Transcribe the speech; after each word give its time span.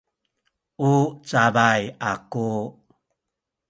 u 0.89 0.91
cabay 1.27 1.81
aku 2.11 2.47